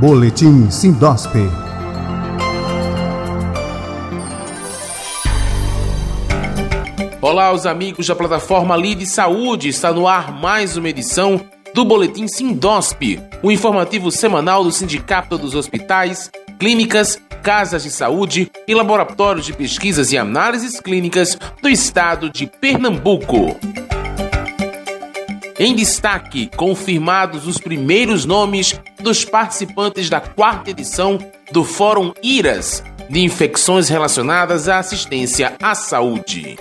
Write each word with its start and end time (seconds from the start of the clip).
Boletim 0.00 0.70
Sindosp. 0.70 1.30
Olá, 7.20 7.52
os 7.52 7.66
amigos 7.66 8.06
da 8.06 8.16
plataforma 8.16 8.78
Lide 8.78 9.04
Saúde. 9.04 9.68
Está 9.68 9.92
no 9.92 10.08
ar 10.08 10.32
mais 10.32 10.78
uma 10.78 10.88
edição 10.88 11.38
do 11.74 11.84
Boletim 11.84 12.26
Sindosp, 12.26 13.20
o 13.42 13.52
informativo 13.52 14.10
semanal 14.10 14.64
do 14.64 14.72
Sindicato 14.72 15.36
dos 15.36 15.54
Hospitais, 15.54 16.30
Clínicas, 16.58 17.20
Casas 17.42 17.82
de 17.82 17.90
Saúde 17.90 18.50
e 18.66 18.74
Laboratórios 18.74 19.44
de 19.44 19.52
Pesquisas 19.52 20.12
e 20.12 20.16
Análises 20.16 20.80
Clínicas 20.80 21.36
do 21.60 21.68
Estado 21.68 22.30
de 22.30 22.46
Pernambuco. 22.46 23.54
Em 25.58 25.76
destaque, 25.76 26.50
confirmados 26.56 27.46
os 27.46 27.58
primeiros 27.58 28.24
nomes 28.24 28.80
dos 29.00 29.24
participantes 29.24 30.08
da 30.08 30.20
quarta 30.20 30.70
edição 30.70 31.18
do 31.50 31.64
Fórum 31.64 32.12
IRAS 32.22 32.82
de 33.08 33.20
infecções 33.24 33.88
relacionadas 33.88 34.68
à 34.68 34.78
assistência 34.78 35.54
à 35.60 35.74
saúde. 35.74 36.56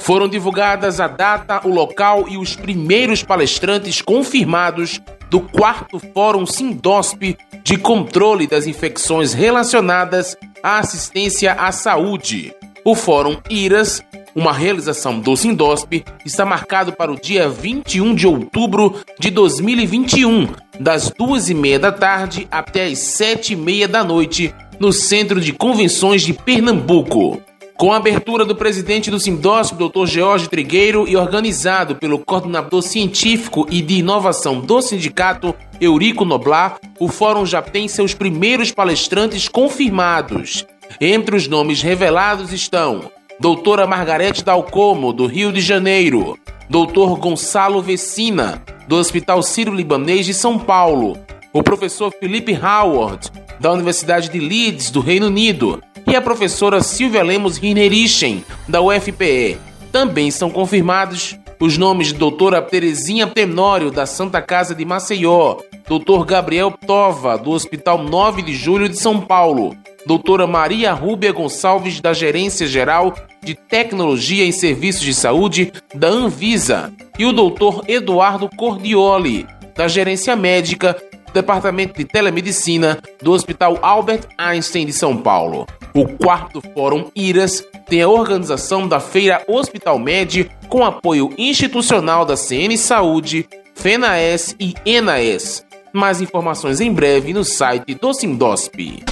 Foram 0.00 0.26
divulgadas 0.26 0.98
a 0.98 1.06
data, 1.06 1.60
o 1.64 1.68
local 1.68 2.26
e 2.28 2.36
os 2.36 2.56
primeiros 2.56 3.22
palestrantes 3.22 4.02
confirmados 4.02 5.00
do 5.30 5.40
quarto 5.40 6.00
Fórum 6.12 6.44
Sindosp 6.44 7.36
de 7.62 7.76
controle 7.78 8.46
das 8.46 8.66
infecções 8.66 9.32
relacionadas 9.32 10.36
à 10.62 10.78
assistência 10.78 11.52
à 11.52 11.70
saúde. 11.70 12.52
O 12.84 12.96
Fórum 12.96 13.36
IRAS 13.48 14.02
uma 14.34 14.52
realização 14.52 15.18
do 15.20 15.36
Sindosp, 15.36 16.04
está 16.24 16.44
marcado 16.44 16.92
para 16.92 17.12
o 17.12 17.20
dia 17.20 17.48
21 17.48 18.14
de 18.14 18.26
outubro 18.26 18.96
de 19.18 19.30
2021, 19.30 20.48
das 20.78 21.10
duas 21.10 21.48
e 21.48 21.54
meia 21.54 21.78
da 21.78 21.92
tarde 21.92 22.46
até 22.50 22.86
as 22.86 22.98
sete 22.98 23.52
e 23.52 23.56
meia 23.56 23.86
da 23.86 24.02
noite, 24.02 24.54
no 24.78 24.92
Centro 24.92 25.40
de 25.40 25.52
Convenções 25.52 26.22
de 26.22 26.32
Pernambuco. 26.32 27.40
Com 27.76 27.92
a 27.92 27.96
abertura 27.96 28.44
do 28.44 28.54
presidente 28.54 29.10
do 29.10 29.18
Sindosp, 29.18 29.74
Dr. 29.74 30.06
George 30.06 30.48
Trigueiro, 30.48 31.08
e 31.08 31.16
organizado 31.16 31.96
pelo 31.96 32.18
coordenador 32.18 32.80
científico 32.80 33.66
e 33.70 33.82
de 33.82 33.94
inovação 33.94 34.60
do 34.60 34.80
sindicato, 34.80 35.54
Eurico 35.80 36.24
Noblar, 36.24 36.78
o 37.00 37.08
fórum 37.08 37.44
já 37.44 37.60
tem 37.60 37.88
seus 37.88 38.14
primeiros 38.14 38.70
palestrantes 38.70 39.48
confirmados. 39.48 40.64
Entre 41.00 41.34
os 41.34 41.48
nomes 41.48 41.82
revelados 41.82 42.52
estão 42.52 43.10
doutora 43.40 43.86
Margarete 43.86 44.44
Dalcomo, 44.44 45.12
do 45.12 45.26
Rio 45.26 45.52
de 45.52 45.60
Janeiro, 45.60 46.38
doutor 46.68 47.16
Gonçalo 47.18 47.82
Vecina, 47.82 48.62
do 48.86 48.96
Hospital 48.96 49.42
Sírio-Libanês 49.42 50.26
de 50.26 50.34
São 50.34 50.58
Paulo, 50.58 51.16
o 51.52 51.62
professor 51.62 52.12
Felipe 52.18 52.52
Howard, 52.56 53.30
da 53.58 53.72
Universidade 53.72 54.28
de 54.28 54.38
Leeds, 54.38 54.90
do 54.90 55.00
Reino 55.00 55.26
Unido, 55.26 55.82
e 56.06 56.16
a 56.16 56.22
professora 56.22 56.82
Silvia 56.82 57.22
Lemos 57.22 57.56
Rinerichen, 57.56 58.44
da 58.68 58.80
UFPE. 58.80 59.58
Também 59.90 60.30
são 60.30 60.50
confirmados 60.50 61.36
os 61.60 61.78
nomes 61.78 62.08
de 62.08 62.14
doutora 62.14 62.60
Terezinha 62.60 63.26
Tenório, 63.26 63.90
da 63.90 64.04
Santa 64.04 64.42
Casa 64.42 64.74
de 64.74 64.84
Maceió, 64.84 65.58
doutor 65.86 66.24
Gabriel 66.24 66.72
Tova, 66.72 67.38
do 67.38 67.50
Hospital 67.50 68.02
9 68.02 68.42
de 68.42 68.54
Julho 68.54 68.88
de 68.88 68.98
São 68.98 69.20
Paulo, 69.20 69.76
doutora 70.06 70.46
Maria 70.46 70.92
Rúbia 70.92 71.32
Gonçalves, 71.32 72.00
da 72.00 72.12
Gerência 72.12 72.66
Geral 72.66 73.14
de 73.42 73.54
Tecnologia 73.54 74.44
em 74.44 74.52
Serviços 74.52 75.02
de 75.02 75.14
Saúde 75.14 75.72
da 75.94 76.08
Anvisa, 76.08 76.92
e 77.18 77.24
o 77.24 77.32
doutor 77.32 77.84
Eduardo 77.88 78.48
Cordioli, 78.56 79.46
da 79.76 79.88
Gerência 79.88 80.36
Médica 80.36 80.96
Departamento 81.32 81.96
de 81.96 82.04
Telemedicina 82.04 82.98
do 83.22 83.32
Hospital 83.32 83.78
Albert 83.80 84.28
Einstein 84.36 84.86
de 84.86 84.92
São 84.92 85.16
Paulo. 85.16 85.66
O 85.94 86.06
quarto 86.06 86.62
Fórum 86.74 87.10
IRAS 87.14 87.64
tem 87.86 88.02
a 88.02 88.08
organização 88.08 88.86
da 88.86 89.00
Feira 89.00 89.42
Hospital 89.48 89.98
Med 89.98 90.50
com 90.68 90.84
apoio 90.84 91.32
institucional 91.38 92.24
da 92.24 92.36
CN 92.36 92.76
Saúde, 92.76 93.48
FENAES 93.74 94.54
e 94.58 94.74
ENAES. 94.84 95.64
Mais 95.92 96.20
informações 96.20 96.80
em 96.80 96.92
breve 96.92 97.32
no 97.32 97.44
site 97.44 97.94
do 97.94 98.14
Sindosp. 98.14 99.02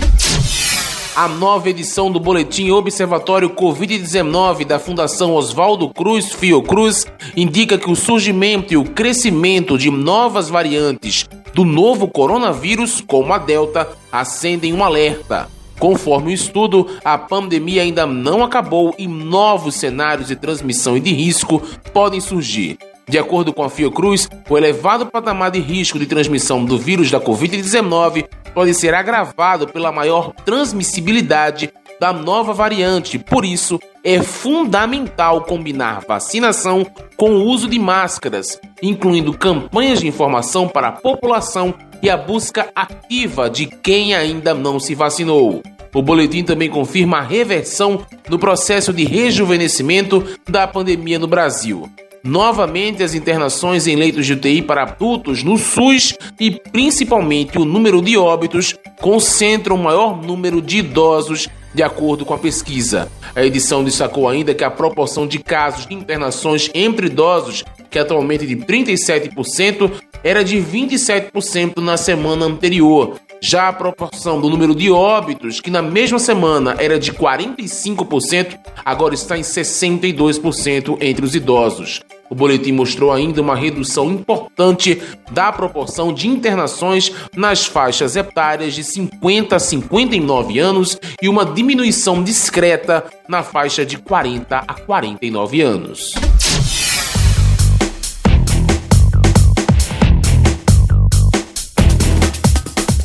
A 1.15 1.26
nova 1.26 1.69
edição 1.69 2.10
do 2.10 2.21
Boletim 2.21 2.71
Observatório 2.71 3.50
Covid-19 3.50 4.65
da 4.65 4.78
Fundação 4.78 5.34
Oswaldo 5.34 5.88
Cruz 5.88 6.32
Fiocruz 6.32 7.04
indica 7.37 7.76
que 7.76 7.91
o 7.91 7.97
surgimento 7.97 8.72
e 8.72 8.76
o 8.76 8.84
crescimento 8.84 9.76
de 9.76 9.91
novas 9.91 10.49
variantes 10.49 11.28
do 11.53 11.65
novo 11.65 12.06
coronavírus, 12.06 13.00
como 13.00 13.32
a 13.32 13.38
Delta, 13.38 13.88
acendem 14.12 14.72
um 14.72 14.84
alerta. 14.84 15.49
Conforme 15.81 16.31
o 16.31 16.34
estudo, 16.34 16.87
a 17.04 17.19
pandemia 17.19 17.82
ainda 17.82 18.06
não 18.06 18.44
acabou 18.44 18.94
e 18.97 19.09
novos 19.09 19.75
cenários 19.75 20.28
de 20.28 20.37
transmissão 20.37 20.97
e 20.97 21.00
de 21.00 21.12
risco 21.12 21.60
podem 21.93 22.20
surgir. 22.20 22.78
De 23.10 23.19
acordo 23.19 23.53
com 23.53 23.65
a 23.65 23.69
Fiocruz, 23.69 24.31
o 24.48 24.56
elevado 24.56 25.04
patamar 25.04 25.50
de 25.50 25.59
risco 25.59 25.98
de 25.98 26.06
transmissão 26.06 26.65
do 26.65 26.78
vírus 26.78 27.10
da 27.10 27.21
Covid-19 27.21 28.25
pode 28.54 28.72
ser 28.72 28.94
agravado 28.94 29.66
pela 29.66 29.91
maior 29.91 30.32
transmissibilidade 30.44 31.72
da 31.99 32.12
nova 32.12 32.53
variante. 32.53 33.19
Por 33.19 33.44
isso, 33.44 33.81
é 34.04 34.22
fundamental 34.22 35.43
combinar 35.43 36.04
vacinação 36.06 36.87
com 37.16 37.32
o 37.32 37.47
uso 37.47 37.66
de 37.66 37.81
máscaras, 37.81 38.60
incluindo 38.81 39.37
campanhas 39.37 39.99
de 39.99 40.06
informação 40.06 40.69
para 40.69 40.87
a 40.87 40.93
população 40.93 41.75
e 42.00 42.09
a 42.09 42.16
busca 42.16 42.69
ativa 42.76 43.50
de 43.50 43.66
quem 43.66 44.15
ainda 44.15 44.54
não 44.54 44.78
se 44.78 44.94
vacinou. 44.94 45.65
O 45.93 46.00
boletim 46.00 46.44
também 46.44 46.70
confirma 46.70 47.19
a 47.19 47.22
reversão 47.22 48.06
no 48.28 48.38
processo 48.38 48.93
de 48.93 49.04
rejuvenescimento 49.04 50.25
da 50.49 50.69
pandemia 50.69 51.19
no 51.19 51.26
Brasil. 51.26 51.91
Novamente, 52.22 53.03
as 53.03 53.14
internações 53.14 53.86
em 53.86 53.97
leitos 53.97 54.26
de 54.26 54.34
UTI 54.34 54.60
para 54.60 54.82
adultos 54.82 55.42
no 55.42 55.56
SUS 55.56 56.14
e 56.38 56.50
principalmente 56.50 57.58
o 57.58 57.64
número 57.64 58.03
de 58.03 58.16
óbitos 58.16 58.75
concentram 59.00 59.76
o 59.76 59.82
maior 59.82 60.20
número 60.20 60.60
de 60.60 60.78
idosos, 60.78 61.48
de 61.75 61.82
acordo 61.82 62.26
com 62.26 62.34
a 62.34 62.38
pesquisa. 62.38 63.10
A 63.34 63.44
edição 63.44 63.82
destacou 63.82 64.28
ainda 64.28 64.53
que 64.53 64.64
a 64.64 64.70
proporção 64.70 65.26
de 65.26 65.38
casos 65.38 65.86
de 65.86 65.94
internações 65.94 66.69
entre 66.75 67.06
idosos, 67.06 67.64
que 67.88 67.98
é 67.98 68.03
atualmente 68.03 68.47
de 68.47 68.56
37%, 68.56 69.91
era 70.22 70.44
de 70.44 70.58
27% 70.58 71.78
na 71.78 71.97
semana 71.97 72.44
anterior, 72.44 73.19
já 73.41 73.69
a 73.69 73.73
proporção 73.73 74.41
do 74.41 74.51
número 74.51 74.75
de 74.75 74.91
óbitos, 74.91 75.61
que 75.61 75.71
na 75.71 75.83
mesma 75.83 76.19
semana 76.19 76.77
era 76.78 76.99
de 76.99 77.12
45%, 77.12 78.59
agora 78.84 79.15
está 79.15 79.39
em 79.39 79.43
62% 79.43 80.99
entre 81.01 81.25
os 81.25 81.34
idosos. 81.34 82.00
O 82.31 82.34
boletim 82.34 82.71
mostrou 82.71 83.12
ainda 83.12 83.43
uma 83.43 83.56
redução 83.56 84.09
importante 84.09 85.03
da 85.33 85.50
proporção 85.50 86.12
de 86.12 86.29
internações 86.29 87.12
nas 87.34 87.67
faixas 87.67 88.15
etárias 88.15 88.75
de 88.75 88.84
50 88.84 89.56
a 89.56 89.59
59 89.59 90.59
anos 90.61 90.97
e 91.21 91.29
uma 91.29 91.45
diminuição 91.45 92.23
discreta 92.23 93.05
na 93.29 93.43
faixa 93.43 93.84
de 93.84 93.99
40 93.99 94.65
a 94.67 94.75
49 94.75 95.61
anos. 95.61 96.15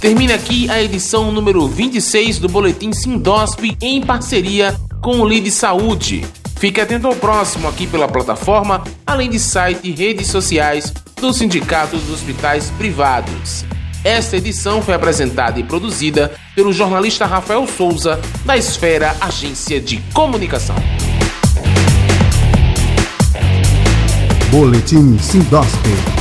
Termina 0.06 0.36
aqui 0.36 0.70
a 0.70 0.80
edição 0.84 1.32
número 1.32 1.68
26 1.68 2.38
do 2.38 2.48
Boletim 2.48 2.94
Sindosp 2.94 3.76
em 3.82 4.06
parceria 4.06 4.80
com 5.02 5.20
o 5.20 5.28
Lide 5.28 5.50
Saúde. 5.50 6.24
Fique 6.58 6.80
atento 6.80 7.08
ao 7.08 7.16
próximo 7.16 7.68
aqui 7.68 7.88
pela 7.88 8.08
plataforma, 8.08 8.84
além 9.04 9.32
de 9.32 9.40
site 9.40 9.80
e 9.90 9.92
redes 9.92 10.28
sociais 10.28 10.94
do 11.20 11.34
Sindicato 11.34 11.98
dos 11.98 12.12
Hospitais 12.12 12.70
Privados. 12.78 13.66
Esta 14.04 14.38
edição 14.38 14.80
foi 14.80 14.94
apresentada 14.94 15.60
e 15.60 15.64
produzida 15.64 16.36
pelo 16.54 16.72
jornalista 16.72 17.26
Rafael 17.26 17.66
Souza, 17.66 18.22
da 18.46 18.56
Esfera 18.56 19.16
Agência 19.20 19.82
de 19.82 19.98
Comunicação. 20.14 20.76
Boletim 24.52 25.18
Sindosp 25.18 26.15